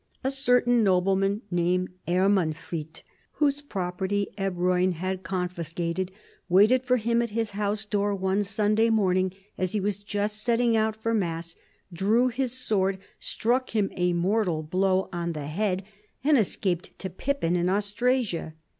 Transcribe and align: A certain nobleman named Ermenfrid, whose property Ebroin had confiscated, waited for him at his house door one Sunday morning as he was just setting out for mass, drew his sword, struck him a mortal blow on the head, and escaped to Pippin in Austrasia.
A 0.23 0.31
certain 0.31 0.83
nobleman 0.83 1.43
named 1.51 1.89
Ermenfrid, 2.09 3.03
whose 3.33 3.61
property 3.61 4.29
Ebroin 4.35 4.93
had 4.93 5.21
confiscated, 5.21 6.11
waited 6.49 6.81
for 6.83 6.97
him 6.97 7.21
at 7.21 7.29
his 7.29 7.51
house 7.51 7.85
door 7.85 8.15
one 8.15 8.43
Sunday 8.43 8.89
morning 8.89 9.31
as 9.59 9.73
he 9.73 9.79
was 9.79 9.99
just 9.99 10.41
setting 10.41 10.75
out 10.75 10.95
for 10.95 11.13
mass, 11.13 11.55
drew 11.93 12.29
his 12.29 12.51
sword, 12.51 12.97
struck 13.19 13.75
him 13.75 13.91
a 13.95 14.13
mortal 14.13 14.63
blow 14.63 15.07
on 15.13 15.33
the 15.33 15.45
head, 15.45 15.83
and 16.23 16.35
escaped 16.35 16.97
to 16.97 17.07
Pippin 17.07 17.55
in 17.55 17.69
Austrasia. 17.69 18.55